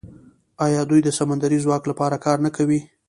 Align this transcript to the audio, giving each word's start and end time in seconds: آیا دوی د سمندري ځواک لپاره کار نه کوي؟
آیا 0.65 0.81
دوی 0.89 1.01
د 1.03 1.09
سمندري 1.19 1.57
ځواک 1.63 1.83
لپاره 1.91 2.21
کار 2.25 2.37
نه 2.45 2.49
کوي؟ 2.55 2.79